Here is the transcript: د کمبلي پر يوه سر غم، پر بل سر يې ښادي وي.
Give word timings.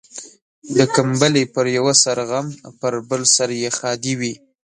د 0.77 0.79
کمبلي 0.95 1.43
پر 1.53 1.65
يوه 1.77 1.93
سر 2.03 2.17
غم، 2.29 2.47
پر 2.79 2.93
بل 3.09 3.21
سر 3.35 3.49
يې 3.61 3.69
ښادي 3.77 4.13
وي. 4.19 4.33